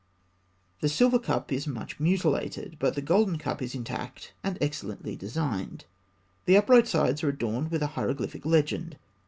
The 0.79 0.89
silver 0.89 1.19
cup 1.19 1.51
is 1.51 1.67
much 1.67 1.99
mutilated, 1.99 2.77
but 2.79 2.95
the 2.95 3.03
golden 3.03 3.37
cup 3.37 3.61
is 3.61 3.75
intact 3.75 4.33
and 4.43 4.57
elegantly 4.59 5.15
designed 5.15 5.85
(fig. 6.47 6.47
284). 6.47 6.47
The 6.47 6.57
upright 6.57 6.87
sides 6.87 7.23
are 7.23 7.29
adorned 7.29 7.69
with 7.69 7.83
a 7.83 7.93
hieroglyphic 7.93 8.43
legend. 8.43 8.97